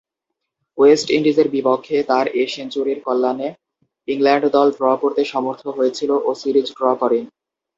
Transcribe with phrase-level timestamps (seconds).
[0.77, 3.47] West ইন্ডিজের বিপক্ষে তার এ সেঞ্চুরির কল্যাণে
[4.07, 7.19] ইংল্যান্ড দল ড্র করতে সমর্থ হয়েছিল ও সিরিজ ড্র করে।